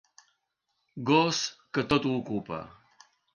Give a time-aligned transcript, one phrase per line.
[1.09, 1.41] Gos
[1.77, 2.61] que tot ho ocupa.